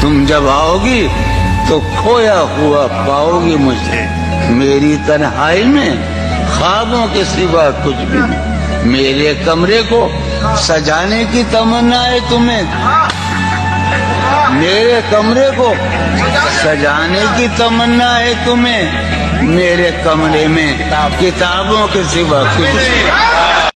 [0.00, 1.08] تم جب آؤ گی
[1.68, 4.06] تو کھویا ہوا پاؤ گی مجھے۔
[4.48, 5.90] میری تنہائی میں
[6.58, 10.08] خوابوں کے سوا کچھ بھی نہیں۔ میرے کمرے کو
[10.56, 12.62] سجانے کی تمنا ہے تمہیں۔
[14.50, 15.74] میرے کمرے کو
[16.62, 18.84] سجانے کی تمنا ہے تمہیں۔
[19.42, 20.76] میرے کمرے میں
[21.20, 23.29] کتابوں کے سوا کچھ بھی